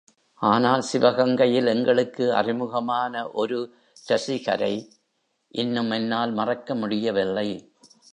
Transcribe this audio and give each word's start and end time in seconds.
ஆனால் 0.41 0.83
சிவகங்கையில் 0.93 1.67
எங்களுக்கு 1.67 2.33
அறிமுகமான 2.33 3.31
ஒரு 3.31 3.57
இரசிகரை 4.07 4.89
இன்னும் 5.47 5.91
என்னால் 5.91 6.31
மறக்க 6.31 6.75
முடிய 6.75 7.11
வில்லை. 7.11 7.49